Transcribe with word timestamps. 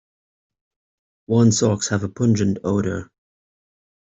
Worn 1.27 1.51
socks 1.51 1.89
have 1.89 2.03
a 2.03 2.09
pungent 2.09 2.57
odour. 2.63 3.11